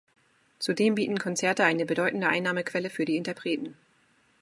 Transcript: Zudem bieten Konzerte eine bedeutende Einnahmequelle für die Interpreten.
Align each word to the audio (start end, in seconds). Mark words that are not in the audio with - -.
Zudem 0.57 0.95
bieten 0.95 1.19
Konzerte 1.19 1.63
eine 1.63 1.85
bedeutende 1.85 2.27
Einnahmequelle 2.27 2.89
für 2.89 3.05
die 3.05 3.17
Interpreten. 3.17 3.77